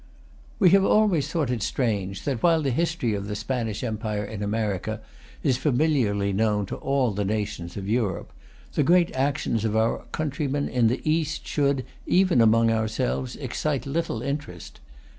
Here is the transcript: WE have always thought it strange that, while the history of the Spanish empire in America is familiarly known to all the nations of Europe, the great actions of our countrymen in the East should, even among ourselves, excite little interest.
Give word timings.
WE 0.57 0.71
have 0.71 0.83
always 0.83 1.29
thought 1.29 1.51
it 1.51 1.61
strange 1.61 2.23
that, 2.23 2.41
while 2.41 2.63
the 2.63 2.71
history 2.71 3.13
of 3.13 3.27
the 3.27 3.35
Spanish 3.35 3.83
empire 3.83 4.25
in 4.25 4.41
America 4.41 4.99
is 5.43 5.57
familiarly 5.57 6.33
known 6.33 6.65
to 6.65 6.75
all 6.77 7.11
the 7.11 7.23
nations 7.23 7.77
of 7.77 7.87
Europe, 7.87 8.33
the 8.73 8.81
great 8.81 9.13
actions 9.15 9.63
of 9.63 9.75
our 9.75 10.03
countrymen 10.11 10.67
in 10.67 10.87
the 10.87 11.07
East 11.07 11.45
should, 11.45 11.85
even 12.07 12.41
among 12.41 12.71
ourselves, 12.71 13.35
excite 13.35 13.85
little 13.85 14.23
interest. 14.23 14.79